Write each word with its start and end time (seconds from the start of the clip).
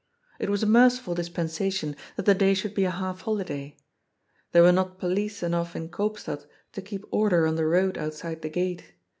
It 0.39 0.49
was 0.49 0.63
a 0.63 0.65
mer 0.65 0.87
ciful 0.89 1.13
dispensation 1.15 1.95
that 2.15 2.25
the 2.25 2.33
day 2.33 2.55
should 2.55 2.73
be 2.73 2.85
a 2.85 2.89
half 2.89 3.21
holiday. 3.21 3.77
There 4.51 4.63
were 4.63 4.71
not 4.71 4.97
police 4.97 5.43
enough 5.43 5.75
in 5.75 5.89
Koopstad 5.89 6.47
to 6.71 6.81
keep 6.81 7.05
order 7.11 7.45
on 7.45 7.53
the 7.53 7.67
road 7.67 7.99
outside 7.99 8.41
the 8.41 8.49
gate. 8.49 8.95